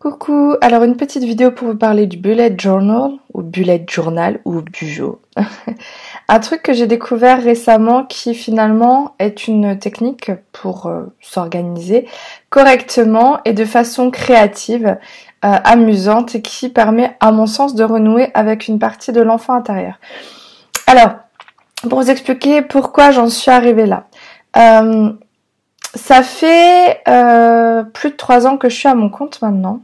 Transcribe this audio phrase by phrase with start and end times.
[0.00, 4.62] Coucou, alors une petite vidéo pour vous parler du bullet journal ou bullet journal ou
[4.62, 5.20] bujo.
[6.28, 12.08] Un truc que j'ai découvert récemment qui finalement est une technique pour euh, s'organiser
[12.48, 14.96] correctement et de façon créative,
[15.44, 19.52] euh, amusante et qui permet à mon sens de renouer avec une partie de l'enfant
[19.52, 20.00] intérieur.
[20.86, 21.10] Alors,
[21.90, 24.06] pour vous expliquer pourquoi j'en suis arrivée là.
[24.56, 25.12] Euh,
[25.94, 27.02] ça fait
[27.92, 29.80] plus de trois ans que je suis à mon compte maintenant.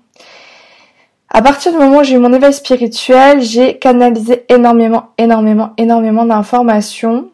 [1.30, 6.24] À partir du moment où j'ai eu mon éveil spirituel, j'ai canalisé énormément, énormément, énormément
[6.24, 7.30] d'informations.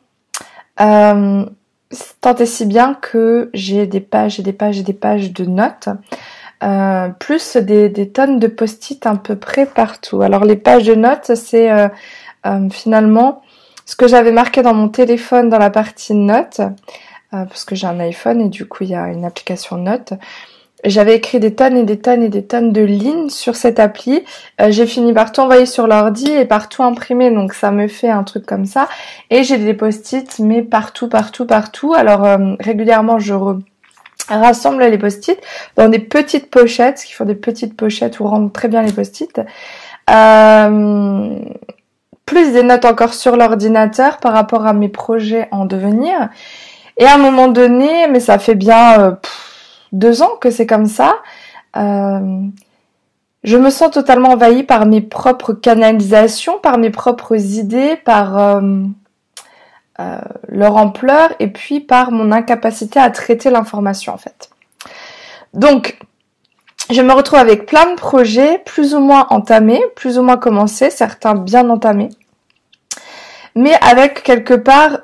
[0.81, 1.45] Euh,
[2.21, 5.45] tant et si bien que j'ai des pages et des pages et des pages de
[5.45, 5.89] notes,
[6.65, 10.23] euh, plus des, des, tonnes de post-it à peu près partout.
[10.23, 11.89] Alors les pages de notes, c'est euh,
[12.47, 13.43] euh finalement
[13.85, 16.69] ce que j'avais marqué dans mon téléphone dans la partie notes, euh,
[17.33, 20.15] parce que j'ai un iPhone et du coup il y a une application notes.
[20.85, 24.25] J'avais écrit des tonnes et des tonnes et des tonnes de lignes sur cette appli.
[24.61, 27.87] Euh, j'ai fini par tout envoyer sur l'ordi et par tout imprimer, donc ça me
[27.87, 28.89] fait un truc comme ça.
[29.31, 31.95] Et j'ai des post-it, mais partout, partout, partout.
[31.95, 33.35] Alors euh, régulièrement, je
[34.29, 35.41] rassemble les post-it
[35.77, 38.93] dans des petites pochettes, ce qui font des petites pochettes où rentrent très bien les
[38.93, 39.41] post-it.
[40.11, 41.39] Euh,
[42.27, 46.29] plus des notes encore sur l'ordinateur par rapport à mes projets en devenir.
[46.99, 49.19] Et à un moment donné, mais ça fait bien
[49.93, 51.19] deux ans que c'est comme ça.
[51.77, 52.47] Euh,
[53.45, 58.61] je me sens totalement envahie par mes propres canalisations, par mes propres idées, par euh,
[60.01, 60.19] euh,
[60.49, 64.51] leur ampleur et puis par mon incapacité à traiter l'information en fait.
[65.55, 65.99] Donc,
[66.91, 70.91] je me retrouve avec plein de projets plus ou moins entamés, plus ou moins commencés,
[70.91, 72.11] certains bien entamés,
[73.55, 74.99] mais avec quelque part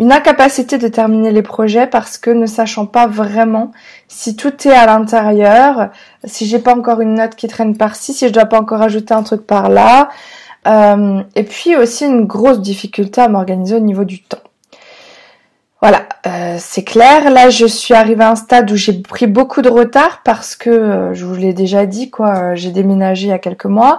[0.00, 3.70] une incapacité de terminer les projets parce que ne sachant pas vraiment
[4.08, 5.90] si tout est à l'intérieur,
[6.24, 9.12] si j'ai pas encore une note qui traîne par-ci, si je dois pas encore ajouter
[9.12, 10.08] un truc par là,
[10.66, 14.38] euh, et puis aussi une grosse difficulté à m'organiser au niveau du temps.
[15.82, 17.30] Voilà, euh, c'est clair.
[17.30, 20.70] Là, je suis arrivée à un stade où j'ai pris beaucoup de retard parce que,
[20.70, 23.98] euh, je vous l'ai déjà dit, quoi, j'ai déménagé il y a quelques mois.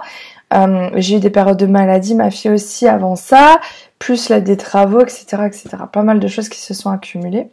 [0.96, 3.60] J'ai eu des périodes de maladie, ma fille aussi avant ça
[3.98, 5.68] plus des travaux, etc., etc.
[5.92, 7.48] Pas mal de choses qui se sont accumulées.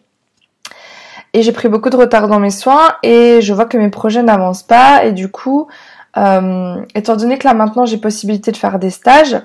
[1.33, 4.23] Et j'ai pris beaucoup de retard dans mes soins et je vois que mes projets
[4.23, 5.05] n'avancent pas.
[5.05, 5.67] Et du coup,
[6.17, 9.37] euh, étant donné que là maintenant j'ai possibilité de faire des stages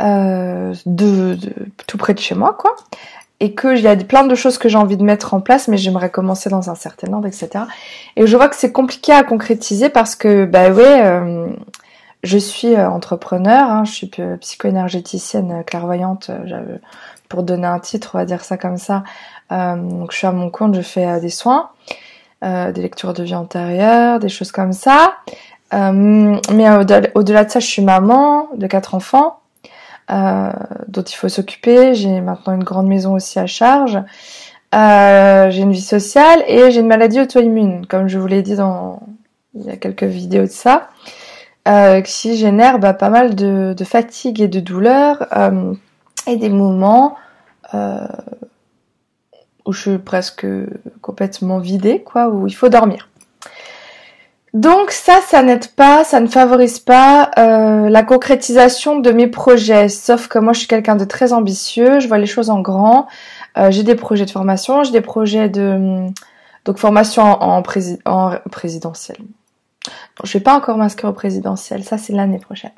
[0.00, 1.38] euh, de,
[1.86, 2.76] tout près de chez moi, quoi,
[3.40, 5.78] et qu'il y a plein de choses que j'ai envie de mettre en place, mais
[5.78, 7.64] j'aimerais commencer dans un certain ordre, etc.
[8.16, 11.46] Et je vois que c'est compliqué à concrétiser parce que, bah ouais, euh,
[12.24, 16.78] je suis euh, entrepreneur, hein, je suis psycho-énergéticienne euh, clairvoyante, euh,
[17.28, 19.04] pour donner un titre, on va dire ça comme ça.
[19.50, 21.70] donc je suis à mon compte, je fais des soins,
[22.42, 25.16] des lectures de vie antérieure, des choses comme ça.
[25.72, 26.68] mais
[27.14, 29.40] au-delà de ça, je suis maman de quatre enfants.
[30.08, 31.94] dont il faut s'occuper.
[31.94, 33.98] J'ai maintenant une grande maison aussi à charge.
[34.72, 39.00] j'ai une vie sociale et j'ai une maladie auto-immune, comme je vous l'ai dit dans
[39.54, 40.88] il y a quelques vidéos de ça
[41.66, 45.72] euh, qui génère bah, pas mal de, de, fatigue et de douleur euh,
[46.26, 47.16] et des moments
[47.72, 48.06] euh,
[49.64, 50.46] où je suis presque
[51.00, 53.08] complètement vidée, quoi, où il faut dormir.
[54.54, 59.88] Donc ça, ça n'aide pas, ça ne favorise pas euh, la concrétisation de mes projets.
[59.88, 63.08] Sauf que moi, je suis quelqu'un de très ambitieux, je vois les choses en grand.
[63.58, 66.06] Euh, j'ai des projets de formation, j'ai des projets de
[66.64, 67.62] donc formation en, en,
[68.04, 69.18] en présidentielle
[70.22, 72.72] je vais pas encore m'inscrire au présidentiel, ça c'est l'année prochaine.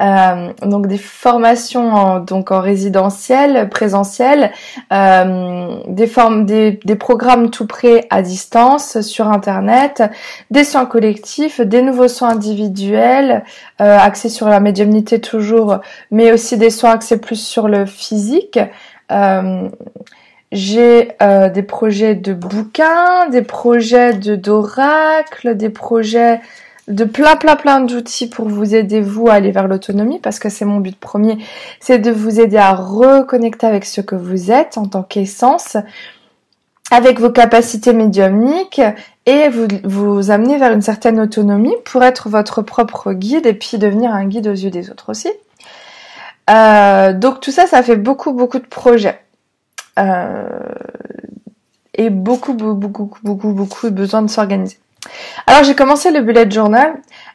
[0.00, 4.50] Euh, donc des formations en, donc en résidentiel, présentiel,
[4.94, 10.02] euh, des formes, des, des, programmes tout prêts à distance sur internet,
[10.50, 13.44] des soins collectifs, des nouveaux soins individuels
[13.82, 18.58] euh, axés sur la médiumnité toujours, mais aussi des soins axés plus sur le physique.
[19.12, 19.68] Euh,
[20.52, 26.40] j'ai euh, des projets de bouquins, des projets de d'oracle, des projets
[26.88, 30.48] de plein plein plein d'outils pour vous aider vous à aller vers l'autonomie parce que
[30.48, 31.38] c'est mon but premier,
[31.78, 35.76] c'est de vous aider à reconnecter avec ce que vous êtes en tant qu'essence,
[36.90, 38.82] avec vos capacités médiumniques
[39.26, 43.78] et vous vous amener vers une certaine autonomie pour être votre propre guide et puis
[43.78, 45.30] devenir un guide aux yeux des autres aussi.
[46.50, 49.20] Euh, donc tout ça, ça fait beaucoup beaucoup de projets.
[49.98, 50.48] Euh,
[51.94, 54.78] et beaucoup, beaucoup, beaucoup, beaucoup besoin de s'organiser.
[55.46, 56.94] Alors j'ai commencé le bullet journal.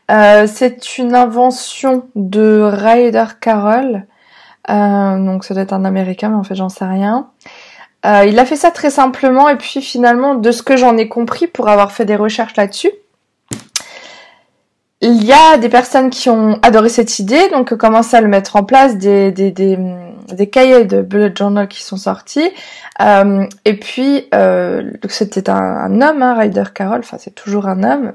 [0.09, 4.05] Euh, c'est une invention de Ryder Carroll.
[4.69, 7.27] Euh, donc ça doit être un américain, mais en fait j'en sais rien.
[8.03, 11.47] il a fait ça très simplement et puis finalement de ce que j'en ai compris
[11.47, 12.91] pour avoir fait des recherches là-dessus,
[15.01, 18.55] il y a des personnes qui ont adoré cette idée, donc commencé à le mettre
[18.55, 19.77] en place, des, des, des,
[20.33, 22.49] des cahiers de bullet journal qui sont sortis.
[23.01, 28.13] Euh, et puis, euh, c'était un, homme, hein, Ryder Carroll, enfin c'est toujours un homme.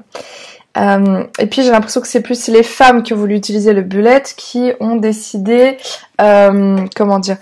[0.77, 3.81] Euh, et puis j'ai l'impression que c'est plus les femmes qui ont voulu utiliser le
[3.81, 5.77] bullet qui ont décidé,
[6.17, 7.37] comment dire,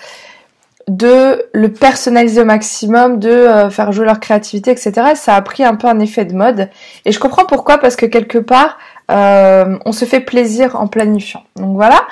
[0.88, 5.12] de le personnaliser au maximum, de faire jouer leur créativité, etc.
[5.14, 6.70] ça a pris un peu un effet de mode.
[7.06, 8.80] Et je comprends pourquoi, parce que quelque part,
[9.10, 11.44] on se fait plaisir en planifiant.
[11.56, 12.08] Donc voilà.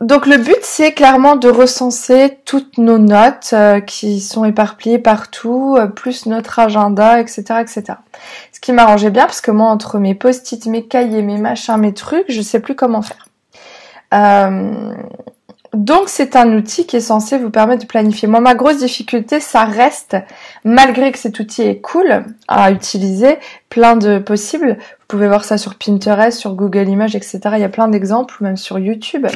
[0.00, 3.54] Donc le but, c'est clairement de recenser toutes nos notes
[3.86, 7.84] qui sont éparpillées partout, plus notre agenda, etc., etc.
[8.52, 11.94] Ce qui m'arrangeait bien, parce que moi, entre mes post-it, mes cahiers, mes machins, mes
[11.94, 13.26] trucs, je sais plus comment faire.
[14.14, 14.94] Euh,
[15.74, 18.28] donc c'est un outil qui est censé vous permettre de planifier.
[18.28, 20.16] Moi ma grosse difficulté ça reste,
[20.64, 23.38] malgré que cet outil est cool à utiliser,
[23.68, 27.40] plein de possibles, vous pouvez voir ça sur Pinterest, sur Google Images, etc.
[27.54, 29.26] Il y a plein d'exemples, même sur YouTube.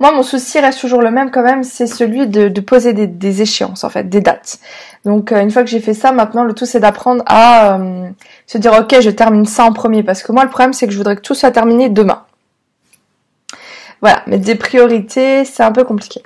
[0.00, 3.84] Moi mon souci reste toujours le même quand même, c'est celui de, poser des, échéances
[3.84, 4.58] en fait, des dates.
[5.04, 8.08] Donc euh, une fois que j'ai fait ça, maintenant le tout c'est d'apprendre à euh,
[8.46, 10.92] se dire ok je termine ça en premier parce que moi le problème c'est que
[10.92, 12.24] je voudrais que tout soit terminé demain.
[14.00, 16.22] Voilà, mettre des priorités, c'est un peu compliqué.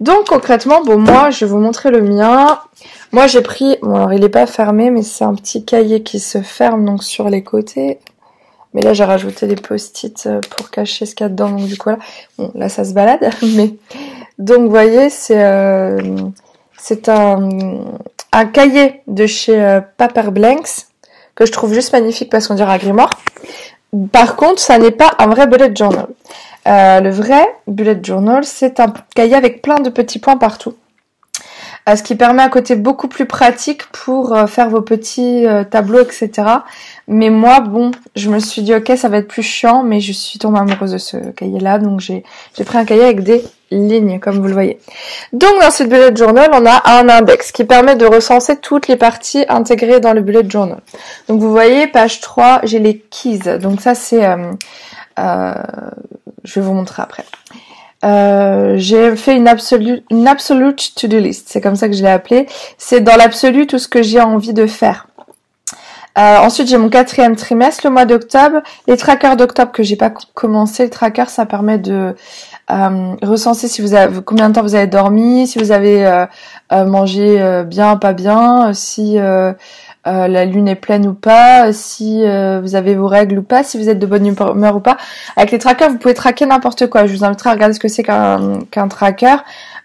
[0.00, 2.58] Donc concrètement, bon moi je vais vous montrer le mien.
[3.12, 6.20] Moi j'ai pris, bon alors il n'est pas fermé, mais c'est un petit cahier qui
[6.20, 7.98] se ferme donc sur les côtés.
[8.74, 11.66] Mais là j'ai rajouté des post-it euh, pour cacher ce qu'il y a dedans, donc
[11.66, 11.98] du coup là,
[12.54, 13.74] là ça se balade, mais
[14.38, 15.98] donc vous voyez c'est euh,
[18.32, 20.86] un, cahier de chez euh, Paper Blanks
[21.34, 23.18] que je trouve juste magnifique parce qu'on dirait grimoire.
[24.12, 26.06] Par contre, ça n'est pas un vrai bullet journal.
[26.68, 30.74] Euh, le vrai bullet journal, c'est un cahier avec plein de petits points partout.
[31.88, 36.00] Euh, ce qui permet un côté beaucoup plus pratique pour euh, faire vos petits tableaux,
[36.00, 36.30] etc.
[37.08, 40.12] Mais moi, bon, je me suis dit, ok, ça va être plus chiant, mais je
[40.12, 42.24] suis tombée amoureuse de ce cahier-là, donc j'ai
[42.64, 44.78] pris un cahier avec des lignes, comme vous le voyez.
[45.32, 48.96] Donc, dans ce bullet journal, on a un index qui permet de recenser toutes les
[48.96, 50.80] parties intégrées dans le bullet journal.
[51.28, 53.58] Donc, vous voyez, page 3, j'ai les keys.
[53.60, 54.24] Donc, ça, c'est...
[55.20, 55.54] Euh,
[56.44, 57.24] je vais vous montrer après.
[58.02, 61.48] Euh, j'ai fait une absolue, une absolute to-do list.
[61.50, 62.46] C'est comme ça que je l'ai appelé.
[62.78, 65.06] C'est dans l'absolu tout ce que j'ai envie de faire.
[66.18, 68.60] Euh, ensuite, j'ai mon quatrième trimestre, le mois d'octobre.
[68.88, 70.84] Les trackers d'octobre que j'ai pas commencé.
[70.84, 72.16] Le tracker, ça permet de
[72.70, 76.84] euh, recenser si vous avez combien de temps vous avez dormi, si vous avez euh,
[76.84, 79.18] mangé bien, pas bien, si
[80.06, 83.62] euh, la lune est pleine ou pas, si euh, vous avez vos règles ou pas,
[83.62, 84.96] si vous êtes de bonne humeur ou pas.
[85.36, 87.06] Avec les trackers, vous pouvez traquer n'importe quoi.
[87.06, 89.36] Je vous inviterai à regarder ce que c'est qu'un qu'un tracker.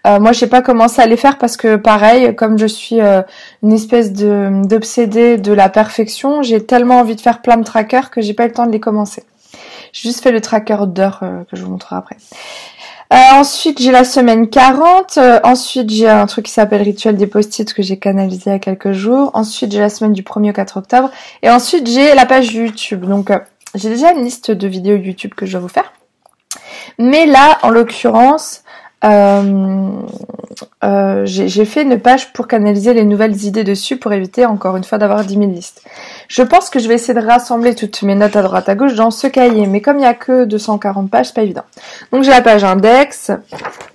[0.06, 3.00] Euh, moi, je sais pas comment ça allait faire parce que pareil, comme je suis
[3.00, 8.10] une espèce de d'obsédée de la perfection, j'ai tellement envie de faire plein de trackers
[8.10, 9.24] que j'ai pas eu le temps de les commencer.
[9.92, 12.16] J'ai juste fait le tracker d'heures que je vous montrerai après.
[13.12, 15.18] Euh, ensuite, j'ai la semaine 40.
[15.18, 18.56] Euh, ensuite, j'ai un truc qui s'appelle Rituel des post-it que j'ai canalisé il y
[18.56, 19.30] a quelques jours.
[19.34, 21.10] Ensuite, j'ai la semaine du 1er au 4 octobre.
[21.42, 23.04] Et ensuite, j'ai la page YouTube.
[23.06, 23.38] Donc, euh,
[23.74, 25.92] j'ai déjà une liste de vidéos YouTube que je vais vous faire.
[26.98, 28.62] Mais là, en l'occurrence,
[29.04, 30.02] euh,
[30.84, 34.84] euh, j'ai fait une page pour canaliser les nouvelles idées dessus pour éviter encore une
[34.84, 35.82] fois d'avoir 10 000 listes.
[36.28, 38.94] Je pense que je vais essayer de rassembler toutes mes notes à droite à gauche
[38.94, 41.64] dans ce cahier, mais comme il n'y a que 240 pages, c'est pas évident.
[42.12, 43.30] Donc j'ai la page index.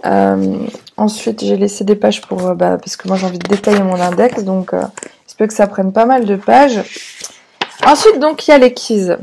[0.06, 0.56] Euh,
[0.98, 3.84] ensuite j'ai laissé des pages pour euh, bah, parce que moi j'ai envie de détailler
[3.84, 4.82] mon index, donc euh,
[5.28, 6.82] j'espère que ça prenne pas mal de pages.
[7.86, 9.16] Ensuite, donc, il y a les keys.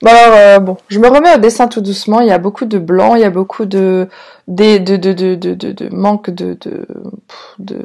[0.00, 2.20] Bon, alors, euh, bon, je me remets au dessin tout doucement.
[2.20, 4.08] Il y a beaucoup de blanc, il y a beaucoup de,
[4.48, 6.86] de, de, manque de, de,
[7.58, 7.78] de,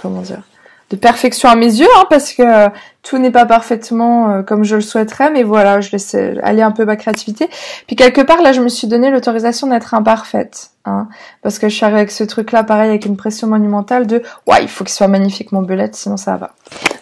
[0.00, 0.42] comment dire,
[0.90, 2.68] de perfection à mes yeux, hein, parce que
[3.02, 6.70] tout n'est pas parfaitement euh, comme je le souhaiterais, mais voilà, je laisse aller un
[6.70, 7.48] peu ma créativité.
[7.86, 10.72] Puis quelque part, là, je me suis donné l'autorisation d'être imparfaite.
[10.84, 11.06] Hein,
[11.42, 14.62] parce que je suis arrivée avec ce truc-là, pareil, avec une pression monumentale de «Ouais,
[14.62, 16.50] il faut qu'il soit magnifique mon bullet, sinon ça va.»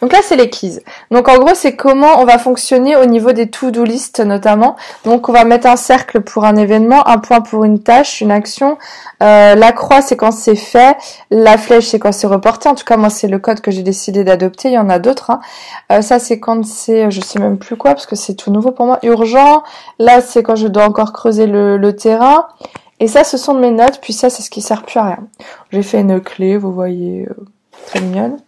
[0.02, 0.80] Donc là, c'est les keys.
[1.10, 4.76] Donc en gros, c'est comment on va fonctionner au niveau des to-do list notamment.
[5.04, 8.30] Donc on va mettre un cercle pour un événement, un point pour une tâche, une
[8.30, 8.76] action.
[9.22, 10.96] Euh, la croix, c'est quand c'est fait.
[11.30, 12.68] La flèche, c'est quand c'est reporté.
[12.68, 14.68] En tout cas, moi, c'est le code que j'ai décidé d'adopter.
[14.68, 15.30] Il y en a d'autres.
[15.30, 15.40] Hein.
[15.90, 18.70] Euh, ça, c'est quand c'est, je sais même plus quoi, parce que c'est tout nouveau
[18.70, 18.98] pour moi.
[19.02, 19.62] Urgent.
[19.98, 22.48] Là, c'est quand je dois encore creuser le, terrain.
[23.00, 25.18] Et ça, ce sont mes notes, puis ça, c'est ce qui sert plus à rien.
[25.72, 27.34] J'ai fait une clé, vous voyez, euh,
[27.86, 28.38] très mignonne.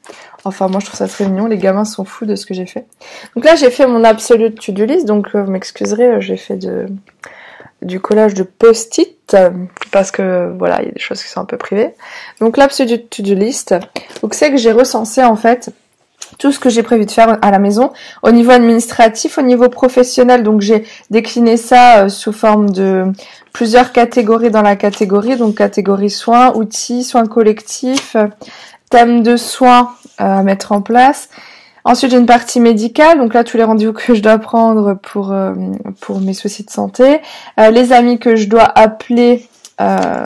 [0.44, 1.46] Enfin, moi, je trouve ça très mignon.
[1.46, 2.86] Les gamins sont fous de ce que j'ai fait.
[3.34, 5.06] Donc là, j'ai fait mon absolute to-do list.
[5.06, 6.86] Donc, euh, vous m'excuserez, j'ai fait de,
[7.80, 9.36] du collage de post-it.
[9.90, 11.94] parce que, voilà, il y a des choses qui sont un peu privées.
[12.40, 13.74] Donc, l'absolute to-do list.
[14.20, 15.72] Donc, c'est que j'ai recensé, en fait,
[16.38, 17.92] tout ce que j'ai prévu de faire à la maison.
[18.22, 23.04] Au niveau administratif, au niveau professionnel, donc j'ai décliné ça sous forme de
[23.52, 28.16] plusieurs catégories dans la catégorie, donc catégorie soins, outils, soins collectifs,
[28.90, 31.28] thème de soins à mettre en place.
[31.84, 35.32] Ensuite, j'ai une partie médicale, donc là tous les rendez-vous que je dois prendre pour
[35.32, 35.52] euh,
[36.00, 37.20] pour mes soucis de santé,
[37.58, 39.48] euh, les amis que je dois appeler
[39.80, 40.22] euh,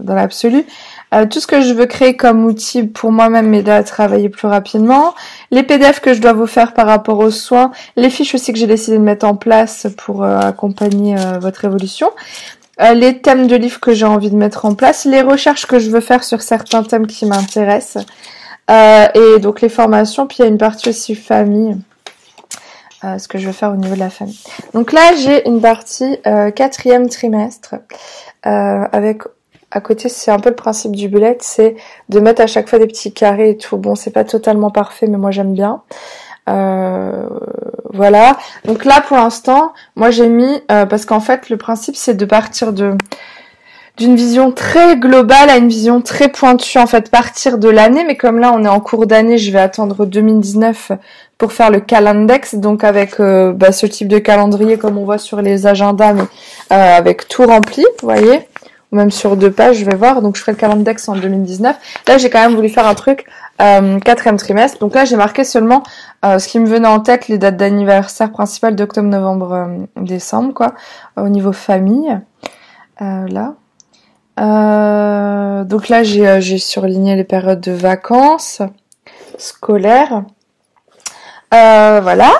[0.00, 0.64] dans l'absolu,
[1.30, 5.14] tout ce que je veux créer comme outil pour moi-même m'aider à travailler plus rapidement,
[5.50, 8.58] les PDF que je dois vous faire par rapport aux soins, les fiches aussi que
[8.58, 12.10] j'ai décidé de mettre en place pour accompagner votre évolution.
[12.80, 15.90] les thèmes de livres que j'ai envie de mettre en place, les recherches que je
[15.90, 18.04] veux faire sur certains thèmes qui m'intéressent,
[18.70, 21.76] euh, et donc les formations, puis il y a une partie aussi famille,
[23.04, 24.38] euh, ce que je veux faire au niveau de la famille.
[24.72, 27.76] Donc là, j'ai une partie euh, quatrième trimestre,
[28.42, 29.22] avec
[29.74, 31.76] à côté, c'est un peu le principe du bullet, c'est
[32.08, 33.76] de mettre à chaque fois des petits carrés et tout.
[33.76, 35.82] Bon, c'est pas totalement parfait, mais moi j'aime bien.
[37.92, 38.36] voilà.
[38.64, 42.72] Donc là, pour l'instant, moi j'ai mis parce qu'en fait, le principe c'est de partir
[42.72, 42.96] de
[43.96, 48.16] d'une vision très globale à une vision très pointue en fait partir de l'année mais
[48.16, 50.92] comme là on est en cours d'année je vais attendre 2019
[51.38, 55.18] pour faire le calendex donc avec euh, bah, ce type de calendrier comme on voit
[55.18, 56.22] sur les agendas mais
[56.72, 58.40] euh, avec tout rempli vous voyez
[58.94, 60.22] même sur deux pages je vais voir.
[60.22, 61.76] Donc je ferai le calendex en 2019
[62.08, 63.26] là j'ai quand même voulu faire un truc
[63.60, 64.78] euh, quatrième trimestre.
[64.78, 65.82] Donc là j'ai marqué seulement
[66.24, 70.74] euh, ce qui me venait en tête les dates d'anniversaire principales d'octobre novembre décembre quoi
[71.16, 72.18] au niveau famille.
[73.00, 73.54] Là.
[74.40, 78.62] Euh, donc là, j'ai, euh, surligné les périodes de vacances
[79.38, 80.24] scolaires.
[81.52, 82.32] Euh, voilà.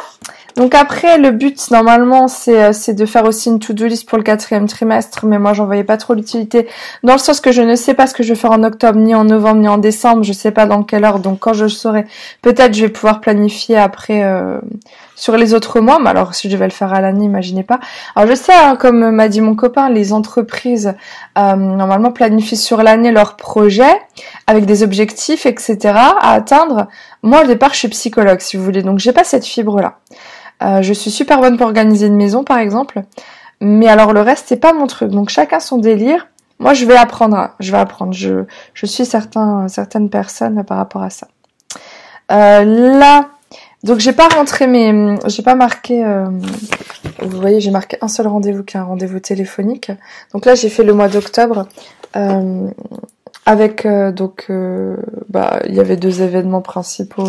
[0.57, 4.19] Donc après, le but normalement, c'est, euh, c'est de faire aussi une to-do list pour
[4.19, 6.69] le quatrième trimestre, mais moi, j'en voyais pas trop l'utilité,
[7.03, 8.99] dans le sens que je ne sais pas ce que je vais faire en octobre,
[8.99, 11.65] ni en novembre, ni en décembre, je sais pas dans quelle heure, donc quand je
[11.65, 12.07] le saurai,
[12.41, 14.61] peut-être je vais pouvoir planifier après euh,
[15.17, 17.81] sur les autres mois, mais alors si je vais le faire à l'année, imaginez pas.
[18.15, 20.95] Alors je sais, hein, comme m'a dit mon copain, les entreprises
[21.37, 24.01] euh, normalement planifient sur l'année leurs projets
[24.47, 25.95] avec des objectifs, etc.
[25.95, 26.87] à atteindre.
[27.23, 29.99] Moi, au départ, je suis psychologue, si vous voulez, donc j'ai pas cette fibre-là.
[30.63, 33.03] Euh, je suis super bonne pour organiser une maison, par exemple.
[33.61, 35.11] Mais alors le reste, c'est pas mon truc.
[35.11, 36.29] Donc chacun son délire.
[36.59, 37.51] Moi, je vais apprendre.
[37.61, 38.13] Je vais apprendre.
[38.13, 38.45] Je,
[38.75, 41.29] je suis certain, certaines personnes par rapport à ça.
[42.33, 43.29] Euh, là,
[43.83, 46.05] donc j'ai pas rentré mes, j'ai pas marqué.
[46.05, 46.27] Euh,
[47.21, 49.91] vous voyez, j'ai marqué un seul rendez-vous qui est un rendez-vous téléphonique.
[50.33, 51.67] Donc là, j'ai fait le mois d'octobre.
[53.47, 54.51] Avec donc
[55.29, 57.27] bah il y avait deux événements principaux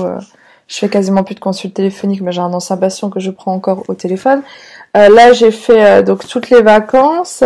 [0.67, 3.53] je fais quasiment plus de consultes téléphoniques, mais j'ai un ancien patient que je prends
[3.53, 4.41] encore au téléphone.
[4.97, 7.43] Euh, là, j'ai fait euh, donc toutes les vacances.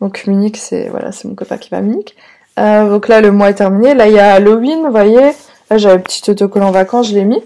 [0.00, 2.16] Donc Munich, c'est voilà, c'est mon copain qui va à Munich.
[2.58, 3.94] Euh, donc là, le mois est terminé.
[3.94, 5.32] Là, il y a Halloween, vous voyez.
[5.70, 7.42] Là, j'avais un petit autocollant vacances, je l'ai mis.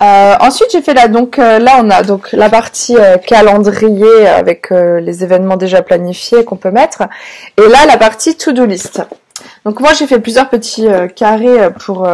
[0.00, 5.56] ensuite, j'ai fait là donc là on a donc la partie calendrier avec les événements
[5.56, 7.02] déjà planifiés qu'on peut mettre
[7.56, 9.02] et là la partie to-do list.
[9.64, 12.06] Donc moi j'ai fait plusieurs petits carrés pour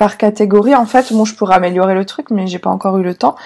[0.00, 1.12] par catégorie en fait.
[1.12, 3.36] Bon, je pourrais améliorer le truc, mais j'ai pas encore eu le temps.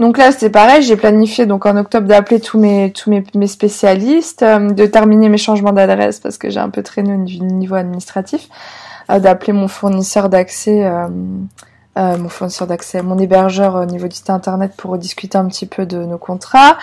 [0.00, 4.42] Donc là, c'est pareil, j'ai planifié donc en octobre d'appeler tous mes tous mes, spécialistes,
[4.42, 8.48] euh, de terminer mes changements d'adresse parce que j'ai un peu traîné au niveau administratif,
[9.10, 10.84] euh, d'appeler mon fournisseur d'accès.
[10.84, 11.08] Euh,
[11.94, 15.84] mon fournisseur d'accès, mon hébergeur au niveau du site internet pour discuter un petit peu
[15.84, 16.78] de nos contrats.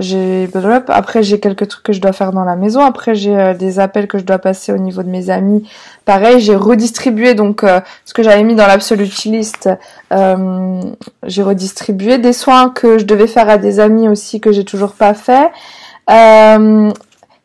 [0.00, 0.48] J'ai
[0.88, 2.80] après j'ai quelques trucs que je dois faire dans la maison.
[2.80, 5.68] Après j'ai euh, des appels que je dois passer au niveau de mes amis.
[6.04, 9.68] Pareil, j'ai redistribué donc euh, ce que j'avais mis dans l'absolute list.
[10.12, 10.80] Euh,
[11.24, 14.92] j'ai redistribué des soins que je devais faire à des amis aussi que j'ai toujours
[14.92, 15.50] pas fait.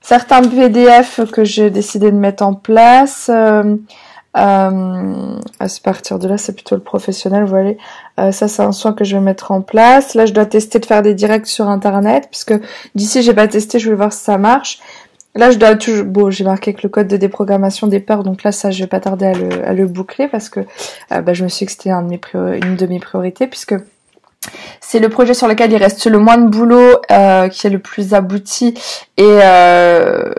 [0.02, 3.30] certains PDF que j'ai décidé de mettre en place.
[4.36, 7.78] Euh, à partir de là, c'est plutôt le professionnel, vous voyez.
[8.20, 10.16] Euh, ça, c'est un soin que je vais mettre en place.
[10.16, 12.54] Là, je dois tester de faire des directs sur Internet, puisque
[12.96, 14.80] d'ici, j'ai pas testé, je vais voir si ça marche.
[15.36, 16.06] Là, je dois toujours...
[16.06, 18.88] Bon, j'ai marqué que le code de déprogrammation des peurs, donc là, ça, je vais
[18.88, 20.62] pas tarder à le, à le boucler, parce que
[21.12, 23.76] euh, bah, je me suis dit que c'était une de mes priorités, puisque
[24.82, 27.80] c'est le projet sur lequel il reste le moins de boulot, euh, qui est le
[27.80, 28.74] plus abouti,
[29.18, 30.34] et, euh,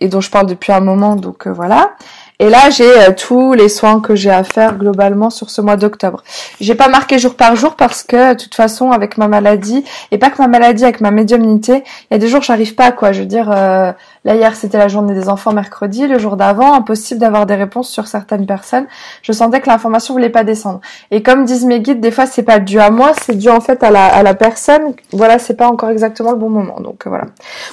[0.00, 1.92] et dont je parle depuis un moment, donc voilà.
[2.40, 5.76] Et là, j'ai euh, tous les soins que j'ai à faire globalement sur ce mois
[5.76, 6.24] d'octobre.
[6.60, 10.18] J'ai pas marqué jour par jour parce que de toute façon, avec ma maladie et
[10.18, 13.12] pas que ma maladie, avec ma médiumnité, il y a des jours j'arrive pas quoi.
[13.12, 13.92] Je veux dire, euh,
[14.24, 17.90] Là hier c'était la journée des enfants mercredi, le jour d'avant, impossible d'avoir des réponses
[17.90, 18.86] sur certaines personnes.
[19.22, 20.80] Je sentais que l'information voulait pas descendre.
[21.10, 23.60] Et comme disent mes guides, des fois c'est pas dû à moi, c'est dû en
[23.60, 24.94] fait à la, à la personne.
[25.12, 26.80] Voilà, c'est pas encore exactement le bon moment.
[26.80, 27.26] Donc voilà.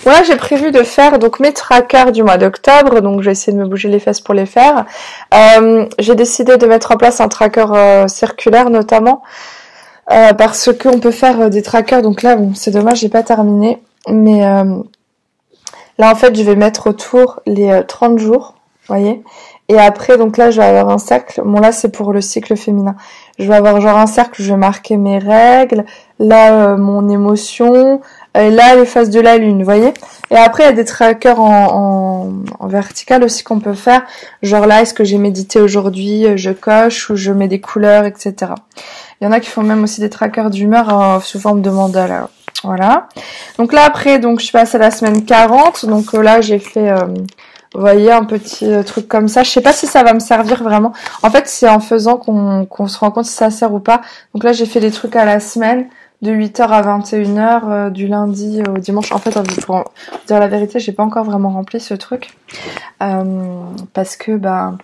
[0.03, 3.01] Voilà, j'ai prévu de faire donc mes trackers du mois d'octobre.
[3.01, 4.85] Donc je vais essayer de me bouger les fesses pour les faire.
[5.33, 9.21] Euh, j'ai décidé de mettre en place un tracker euh, circulaire notamment.
[10.11, 12.01] Euh, parce qu'on peut faire euh, des trackers.
[12.01, 13.81] Donc là, bon, c'est dommage, j'ai pas terminé.
[14.09, 14.81] Mais euh,
[15.97, 18.55] là, en fait, je vais mettre autour les 30 jours,
[18.87, 19.23] voyez.
[19.69, 21.41] Et après, donc là, je vais avoir un cercle.
[21.45, 22.95] Bon, là, c'est pour le cycle féminin.
[23.39, 25.85] Je vais avoir genre un cercle je vais marquer mes règles.
[26.19, 28.01] Là, mon émotion.
[28.35, 29.93] Là, les phases de la lune, voyez.
[30.29, 34.03] Et après, il y a des trackers en, en, vertical aussi qu'on peut faire.
[34.41, 38.53] Genre là, est-ce que j'ai médité aujourd'hui Je coche ou je mets des couleurs, etc.
[39.21, 41.69] Il y en a qui font même aussi des trackers d'humeur euh, sous forme de
[41.69, 42.29] mandala.
[42.63, 43.07] Voilà.
[43.57, 45.85] Donc là après, donc je passe à la semaine 40.
[45.85, 47.05] Donc euh, là j'ai fait, euh,
[47.73, 49.43] vous voyez, un petit truc comme ça.
[49.43, 50.93] Je sais pas si ça va me servir vraiment.
[51.23, 54.01] En fait, c'est en faisant qu'on se rend compte si ça sert ou pas.
[54.33, 55.87] Donc là j'ai fait des trucs à la semaine
[56.21, 59.11] de 8h à 21h du lundi au dimanche.
[59.11, 59.31] En fait,
[59.65, 59.91] pour
[60.27, 62.37] dire la vérité, j'ai pas encore vraiment rempli ce truc
[62.99, 64.77] parce que ben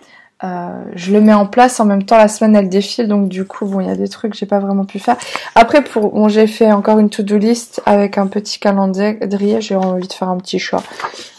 [0.44, 3.44] euh, je le mets en place en même temps la semaine elle défile donc du
[3.44, 5.16] coup bon il y a des trucs que j'ai pas vraiment pu faire.
[5.56, 10.06] Après pour bon j'ai fait encore une to-do list avec un petit calendrier j'ai envie
[10.06, 10.82] de faire un petit choix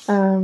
[0.10, 0.40] euh,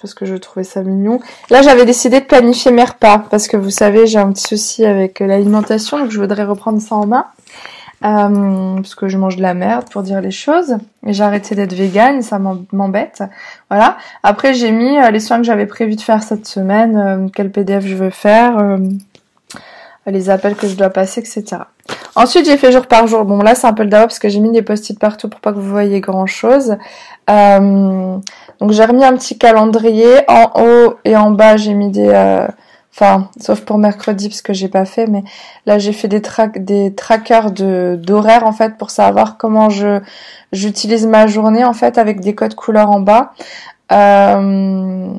[0.00, 1.20] parce que je trouvais ça mignon.
[1.50, 4.86] Là j'avais décidé de planifier mes repas parce que vous savez j'ai un petit souci
[4.86, 7.26] avec l'alimentation donc je voudrais reprendre ça en main
[8.04, 10.76] euh, parce que je mange de la merde pour dire les choses.
[11.06, 12.38] Et j'ai arrêté d'être végane, ça
[12.72, 13.22] m'embête.
[13.70, 13.96] Voilà.
[14.22, 17.50] Après j'ai mis euh, les soins que j'avais prévu de faire cette semaine, euh, quel
[17.50, 18.78] PDF je veux faire, euh,
[20.06, 21.62] les appels que je dois passer, etc.
[22.14, 23.24] Ensuite j'ai fait jour par jour.
[23.24, 25.40] Bon là c'est un peu le dawa parce que j'ai mis des post-it partout pour
[25.40, 26.76] pas que vous voyez grand chose.
[27.28, 28.22] donc
[28.70, 30.20] j'ai remis un petit calendrier.
[30.28, 32.46] En haut et en bas j'ai mis des
[32.94, 35.24] Enfin, sauf pour mercredi parce que j'ai pas fait, mais
[35.64, 40.00] là j'ai fait des track des trackers de d'horaire en fait pour savoir comment je
[40.52, 43.32] j'utilise ma journée en fait avec des codes couleurs en bas.
[43.92, 45.12] Euh,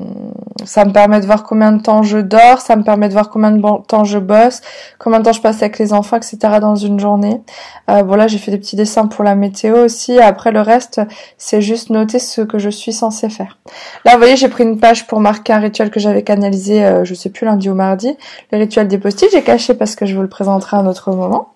[0.64, 3.28] ça me permet de voir combien de temps je dors, ça me permet de voir
[3.30, 4.60] combien de temps je bosse,
[4.98, 6.38] combien de temps je passe avec les enfants, etc.
[6.60, 7.42] dans une journée.
[7.90, 10.18] Euh, bon là j'ai fait des petits dessins pour la météo aussi.
[10.18, 11.00] Après le reste
[11.38, 13.58] c'est juste noter ce que je suis censée faire.
[14.04, 17.04] Là vous voyez j'ai pris une page pour marquer un rituel que j'avais canalisé, euh,
[17.04, 18.16] je sais plus lundi ou mardi.
[18.52, 21.12] Le rituel des post j'ai caché parce que je vous le présenterai à un autre
[21.12, 21.50] moment.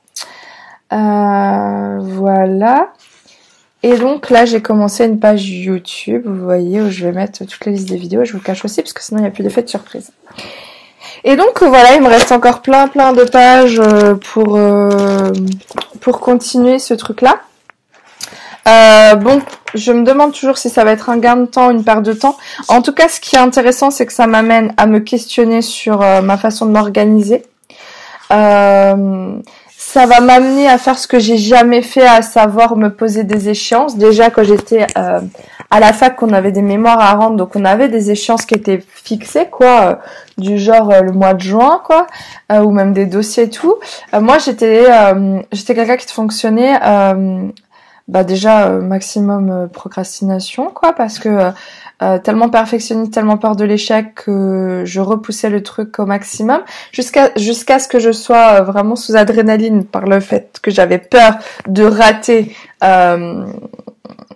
[0.92, 2.88] Euh, voilà.
[3.83, 7.64] Et donc là, j'ai commencé une page YouTube, vous voyez, où je vais mettre toutes
[7.64, 8.25] les listes des vidéos.
[8.25, 10.11] Je vous cache aussi, parce que sinon, il n'y a plus d'effet de surprise.
[11.25, 15.33] Et donc voilà, il me reste encore plein plein de pages euh, pour, euh,
[16.01, 17.41] pour continuer ce truc-là.
[18.67, 19.41] Euh, bon,
[19.75, 22.12] je me demande toujours si ça va être un gain de temps, une perte de
[22.12, 22.37] temps.
[22.69, 26.01] En tout cas, ce qui est intéressant, c'est que ça m'amène à me questionner sur
[26.01, 27.45] ma façon de m'organiser.
[28.31, 29.38] Euh,
[29.88, 33.48] ça va m'amener à faire ce que j'ai jamais fait, à savoir me poser des
[33.48, 33.96] échéances.
[33.96, 35.20] Déjà quand j'étais euh,
[35.70, 38.53] à la fac, on avait des mémoires à rendre, donc on avait des échéances qui
[38.53, 39.94] étaient fixées, quoi, euh,
[40.37, 42.07] du genre euh, le mois de juin, quoi,
[42.51, 43.77] ou même des dossiers et tout.
[44.12, 44.85] moi, j'étais,
[45.53, 46.79] j'étais quelqu'un qui fonctionnait,
[48.09, 51.51] bah déjà maximum procrastination, quoi, parce que
[52.01, 57.31] euh, tellement perfectionniste, tellement peur de l'échec que je repoussais le truc au maximum jusqu'à
[57.37, 61.39] jusqu'à ce que je sois euh, vraiment sous adrénaline par le fait que j'avais peur
[61.67, 63.47] de rater euh,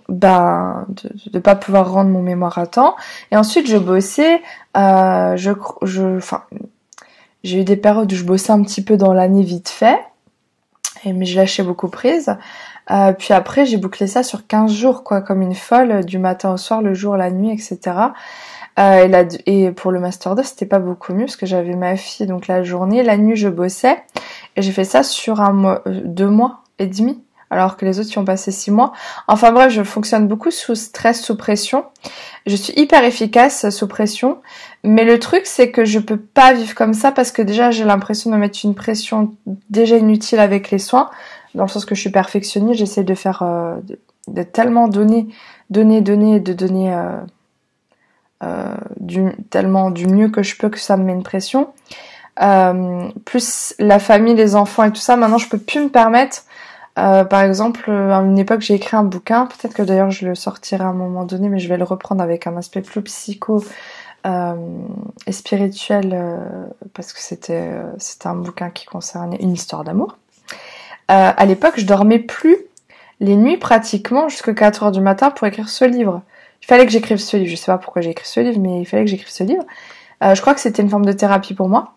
[0.09, 2.95] ben de ne pas pouvoir rendre mon mémoire à temps.
[3.31, 4.41] Et ensuite je bossais
[4.75, 5.51] euh, je
[5.83, 6.43] je enfin
[7.43, 9.99] j'ai eu des périodes où je bossais un petit peu dans l'année vite fait
[11.05, 12.35] et mais je lâchais beaucoup prise
[12.91, 16.53] euh, puis après, j'ai bouclé ça sur 15 jours, quoi, comme une folle, du matin
[16.53, 17.79] au soir, le jour, la nuit, etc.
[18.79, 22.25] Euh, et, pour le Master 2, c'était pas beaucoup mieux parce que j'avais ma fille
[22.25, 24.01] donc la journée, la nuit je bossais
[24.55, 27.99] et j'ai fait ça sur un mois, euh, deux mois et demi alors que les
[27.99, 28.93] autres y ont passé six mois.
[29.27, 31.85] Enfin bref, je fonctionne beaucoup sous stress, sous pression.
[32.47, 34.39] Je suis hyper efficace sous pression,
[34.83, 37.83] mais le truc c'est que je peux pas vivre comme ça parce que déjà j'ai
[37.83, 39.35] l'impression de mettre une pression
[39.69, 41.11] déjà inutile avec les soins
[41.55, 43.75] dans le sens que je suis perfectionniste, j'essaie de faire, euh,
[44.27, 45.27] de, tellement donner,
[45.69, 47.17] donner, donner, de donner euh,
[48.43, 51.69] euh, du, tellement du mieux que je peux que ça me met une pression.
[52.41, 56.43] Euh, plus la famille, les enfants et tout ça, maintenant je peux plus me permettre.
[56.99, 59.45] Euh, par exemple, à une époque, j'ai écrit un bouquin.
[59.45, 62.21] Peut-être que d'ailleurs je le sortirai à un moment donné, mais je vais le reprendre
[62.21, 63.63] avec un aspect plus psycho
[64.25, 66.39] et spirituel
[66.93, 70.17] parce que c'était c'était un bouquin qui concernait une histoire d'amour.
[71.11, 72.57] Euh, à l'époque, je dormais plus
[73.19, 76.21] les nuits pratiquement jusqu'à 4 heures du matin pour écrire ce livre.
[76.61, 77.49] il fallait que j'écrive ce livre.
[77.49, 79.63] Je sais pas pourquoi j'ai écrit ce livre, mais il fallait que j'écrive ce livre.
[80.23, 81.93] Euh, je crois que c'était une forme de thérapie pour moi.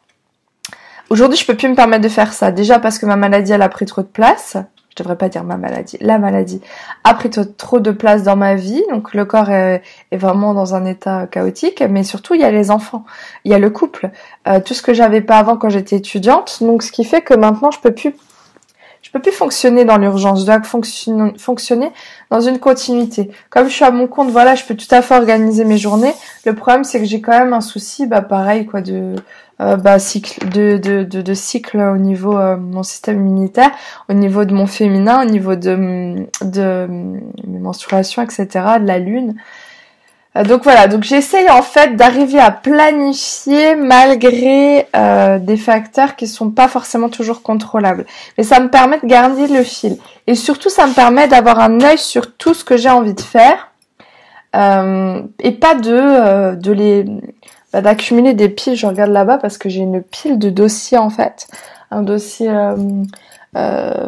[1.09, 2.51] Aujourd'hui, je peux plus me permettre de faire ça.
[2.51, 4.57] Déjà parce que ma maladie, elle a pris trop de place.
[4.91, 5.99] Je devrais pas dire ma maladie.
[6.01, 6.61] La maladie
[7.05, 8.83] a pris trop de place dans ma vie.
[8.91, 11.83] Donc le corps est, vraiment dans un état chaotique.
[11.83, 13.05] Mais surtout, il y a les enfants.
[13.45, 14.11] Il y a le couple.
[14.49, 16.59] Euh, tout ce que j'avais pas avant quand j'étais étudiante.
[16.61, 18.15] Donc ce qui fait que maintenant, je peux plus
[19.03, 21.93] je peux plus fonctionner dans l'urgence, je dois fonctionner
[22.31, 23.31] dans une continuité.
[23.51, 26.13] Comme je suis à mon compte, voilà, je peux tout à fait organiser mes journées.
[26.45, 29.15] Le problème, c'est que j'ai quand même un souci, bah pareil, quoi, de
[29.61, 33.71] euh, bah, cycle, de, de, de, cycle au niveau euh, mon système immunitaire,
[34.11, 38.47] au niveau de mon féminin, au niveau de, de mes menstruations, etc.,
[38.81, 39.35] de la lune.
[40.37, 46.27] Euh, donc voilà, donc j'essaye en fait d'arriver à planifier malgré euh, des facteurs qui
[46.27, 48.07] sont pas forcément toujours contrôlables.
[48.37, 49.97] Mais ça me permet de garder le fil.
[50.27, 53.21] Et surtout, ça me permet d'avoir un œil sur tout ce que j'ai envie de
[53.21, 53.73] faire.
[54.55, 57.05] Euh, et pas de, de les
[57.73, 58.77] bah, d'accumuler des piles.
[58.77, 61.47] Je regarde là-bas parce que j'ai une pile de dossiers en fait.
[61.91, 62.51] Un dossier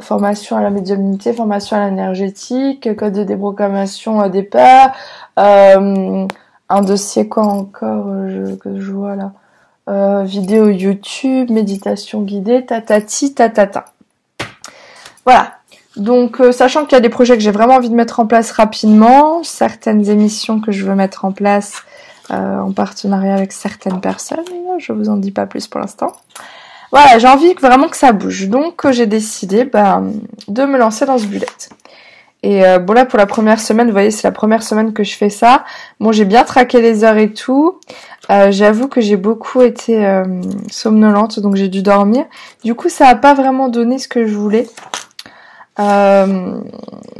[0.00, 4.90] formation à la médiumnité, formation à l'énergétique, code de déprogrammation des peurs,
[5.38, 6.26] euh,
[6.68, 9.32] un dossier quoi encore euh, que je vois là
[9.88, 13.87] euh, Vidéo YouTube, méditation guidée, tatati, tatata.
[15.24, 15.52] Voilà.
[15.96, 18.50] Donc, sachant qu'il y a des projets que j'ai vraiment envie de mettre en place
[18.50, 21.82] rapidement, certaines émissions que je veux mettre en place
[22.30, 24.44] en partenariat avec certaines personnes,
[24.78, 26.12] je vous en dis pas plus pour l'instant.
[26.90, 28.48] Voilà, j'ai envie vraiment que ça bouge.
[28.48, 30.03] Donc, j'ai décidé bah,
[30.48, 31.46] de me lancer dans ce bullet.
[32.42, 35.03] Et euh, bon là pour la première semaine, vous voyez c'est la première semaine que
[35.03, 35.64] je fais ça.
[35.98, 37.81] Bon j'ai bien traqué les heures et tout.
[38.31, 40.22] Euh, J'avoue que j'ai beaucoup été euh,
[40.70, 42.27] somnolente donc j'ai dû dormir.
[42.62, 44.68] Du coup ça a pas vraiment donné ce que je voulais.
[45.80, 46.60] Euh,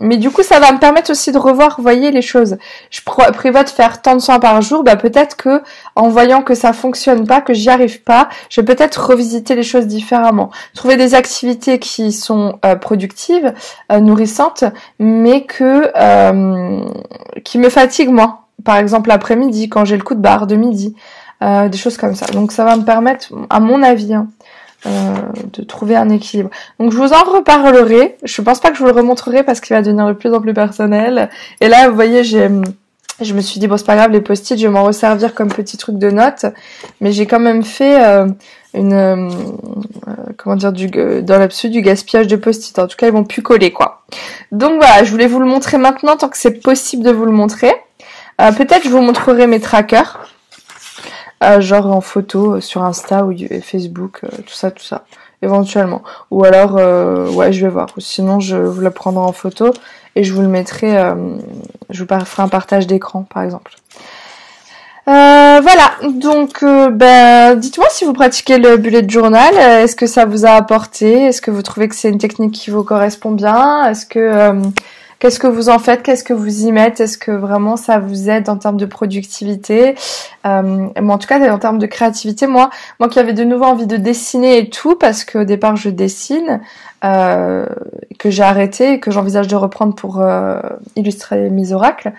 [0.01, 2.57] mais du coup, ça va me permettre aussi de revoir, voyez, les choses.
[2.91, 5.63] Je prévois de faire tant de soins par jour, bah peut-être que
[5.97, 9.63] en voyant que ça fonctionne pas, que j'y arrive pas, je vais peut-être revisiter les
[9.63, 10.51] choses différemment.
[10.75, 13.55] Trouver des activités qui sont euh, productives,
[13.93, 14.65] euh, nourrissantes,
[14.99, 15.93] mais que
[17.45, 18.41] qui me fatiguent moins.
[18.65, 20.95] Par exemple, l'après-midi, quand j'ai le coup de barre de midi,
[21.41, 22.27] des choses comme ça.
[22.27, 24.27] Donc ça va me permettre, à mon avis, hein,
[24.87, 25.15] euh,
[25.53, 26.51] de trouver un équilibre.
[26.79, 28.17] Donc je vous en reparlerai.
[28.23, 30.41] Je pense pas que je vous le remontrerai parce qu'il va devenir de plus en
[30.41, 31.31] plus personnel.
[31.61, 32.49] Et là, vous voyez, j'ai
[33.21, 35.49] je me suis dit bon c'est pas grave les post-it je vais m'en resservir comme
[35.49, 36.47] petit truc de notes
[37.01, 38.29] mais j'ai quand même fait euh,
[38.75, 39.29] une euh,
[40.37, 43.43] comment dire du dans l'absolu du gaspillage de post-it en tout cas ils vont plus
[43.43, 44.05] coller quoi
[44.53, 47.33] donc voilà je voulais vous le montrer maintenant tant que c'est possible de vous le
[47.33, 47.73] montrer
[48.39, 50.21] peut-être je vous montrerai mes trackers
[51.61, 55.05] genre en photo euh, sur Insta ou Facebook, euh, tout ça, tout ça,
[55.43, 56.03] éventuellement.
[56.31, 57.89] Ou alors, euh, ouais, je vais voir.
[57.99, 59.73] Sinon, je vous la prendrai en photo
[60.17, 60.97] et je vous le mettrai,
[61.91, 63.73] je vous ferai un partage d'écran, par exemple.
[65.07, 70.51] voilà, donc ben, dites-moi si vous pratiquez le bullet journal, est-ce que ça vous a
[70.51, 71.27] apporté?
[71.27, 73.89] Est-ce que vous trouvez que c'est une technique qui vous correspond bien?
[73.89, 74.53] Est-ce que
[75.19, 76.03] Qu'est-ce que vous en faites?
[76.05, 77.03] Qu'est-ce que vous y mettez?
[77.05, 79.97] Est-ce que vraiment ça vous aide en termes de productivité?
[80.47, 83.89] Euh, En tout cas, en termes de créativité, moi, moi qui avais de nouveau envie
[83.89, 86.61] de dessiner et tout, parce qu'au départ je dessine,
[87.05, 87.67] euh,
[88.19, 90.61] que j'ai arrêté et que j'envisage de reprendre pour euh,
[90.95, 92.13] illustrer mes oracles.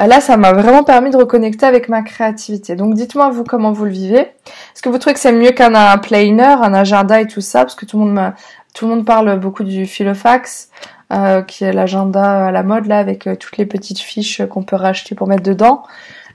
[0.00, 2.76] Euh, là, ça m'a vraiment permis de reconnecter avec ma créativité.
[2.76, 4.20] Donc, dites-moi vous comment vous le vivez?
[4.20, 7.74] Est-ce que vous trouvez que c'est mieux qu'un planner, un agenda et tout ça, parce
[7.74, 8.32] que tout le monde
[8.74, 10.68] tout le monde parle beaucoup du Philofax.
[11.12, 14.62] Euh, qui est l'agenda à la mode là avec euh, toutes les petites fiches qu'on
[14.62, 15.82] peut racheter pour mettre dedans.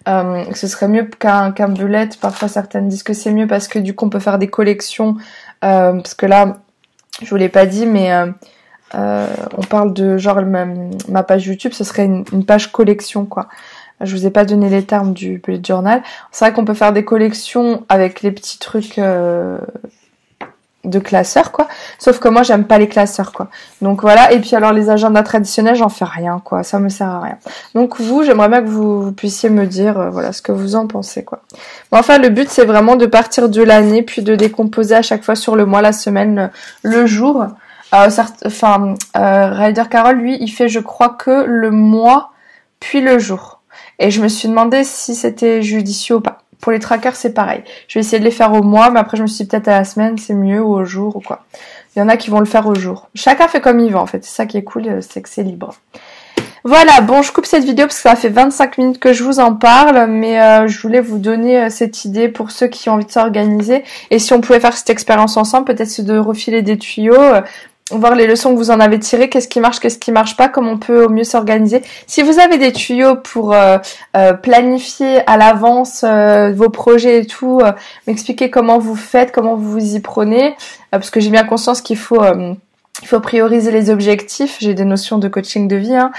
[0.08, 2.10] Euh, ce serait mieux qu'un bullet.
[2.21, 5.17] Parfois certaines disent que c'est mieux parce que du coup on peut faire des collections.
[5.62, 6.58] parce que là,
[7.21, 8.12] je vous l'ai pas dit, mais
[8.93, 13.49] on parle de genre ma, page YouTube, ce serait une, une, page collection quoi.
[14.01, 16.03] Je vous ai pas donné les termes du bullet journal.
[16.32, 18.99] C'est vrai qu'on peut faire des collections avec les petits trucs
[20.85, 21.67] de classeurs quoi.
[21.97, 23.47] Sauf que moi j'aime pas les classeurs quoi.
[23.81, 24.31] Donc voilà.
[24.31, 26.63] Et puis alors les agendas traditionnels j'en fais rien quoi.
[26.63, 27.37] Ça me sert à rien.
[27.75, 30.87] Donc vous j'aimerais bien que vous, puissiez me dire euh, voilà ce que vous en
[30.87, 31.41] pensez quoi.
[31.91, 35.35] enfin le but c'est vraiment de partir de l'année puis de décomposer à chaque fois
[35.35, 36.49] sur le mois, la semaine,
[36.83, 37.45] le, jour.
[37.93, 38.09] Euh,
[38.45, 42.31] enfin euh, Ryder Carroll lui il fait je crois que le mois
[42.79, 43.61] puis le jour.
[43.99, 46.39] Et je me suis demandé si c'était judicieux ou pas.
[46.61, 47.63] Pour les trackers, c'est pareil.
[47.87, 49.79] Je vais essayer de les faire au mois, mais après je me suis peut-être à
[49.79, 51.45] la semaine, c'est mieux, ou au jour, ou quoi.
[51.95, 53.09] Il y en a qui vont le faire au jour.
[53.15, 54.23] Chacun fait comme il veut, en fait.
[54.23, 55.73] C'est ça qui est cool, euh, c'est que c'est libre.
[56.65, 59.39] Voilà, bon, je coupe cette vidéo parce que ça fait 25 minutes que je vous
[59.39, 62.93] en parle, mais euh, je voulais vous donner euh, cette idée pour ceux qui ont
[62.93, 63.83] envie de s'organiser.
[64.11, 67.15] Et si on pouvait faire cette expérience ensemble, peut-être de refiler des tuyaux.
[67.91, 70.47] Voir les leçons que vous en avez tirées, qu'est-ce qui marche, qu'est-ce qui marche pas,
[70.47, 71.82] comment on peut au mieux s'organiser.
[72.08, 73.78] Si vous avez des tuyaux pour euh,
[74.15, 77.62] euh, planifier à l'avance euh, vos projets et tout,
[78.08, 80.56] m'expliquer comment vous faites, comment vous vous y prenez,
[80.91, 82.23] parce que j'ai bien conscience qu'il faut
[83.02, 84.58] il faut prioriser les objectifs.
[84.60, 86.12] J'ai des notions de coaching de vie, hein.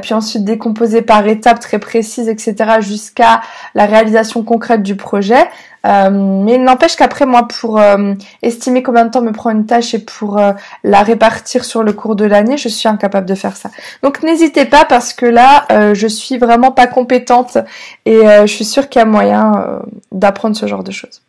[0.00, 3.42] puis ensuite décomposer par étapes très précises, etc., jusqu'à
[3.74, 5.44] la réalisation concrète du projet.
[5.86, 9.66] Euh, mais il n'empêche qu'après moi, pour euh, estimer combien de temps me prend une
[9.66, 10.52] tâche et pour euh,
[10.84, 13.70] la répartir sur le cours de l'année, je suis incapable de faire ça.
[14.02, 17.58] Donc n'hésitez pas parce que là, je suis vraiment pas compétente
[18.04, 19.80] et je suis sûre qu'il y a moyen
[20.12, 21.22] d'apprendre ce genre de choses.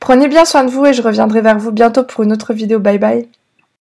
[0.00, 2.78] Prenez bien soin de vous et je reviendrai vers vous bientôt pour une autre vidéo.
[2.78, 3.28] Bye bye.